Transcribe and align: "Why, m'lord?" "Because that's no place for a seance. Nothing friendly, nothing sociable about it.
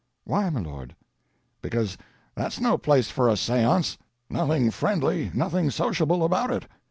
"Why, 0.23 0.49
m'lord?" 0.49 0.95
"Because 1.61 1.95
that's 2.33 2.59
no 2.59 2.75
place 2.79 3.11
for 3.11 3.29
a 3.29 3.37
seance. 3.37 3.99
Nothing 4.31 4.71
friendly, 4.71 5.29
nothing 5.31 5.69
sociable 5.69 6.25
about 6.25 6.49
it. 6.49 6.65